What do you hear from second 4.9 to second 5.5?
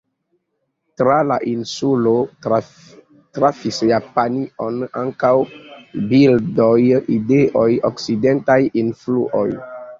ankaŭ